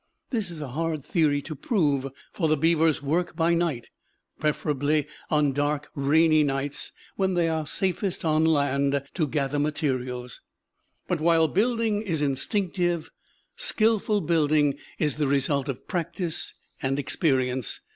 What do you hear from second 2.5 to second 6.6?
beavers work by night, preferably on dark, rainy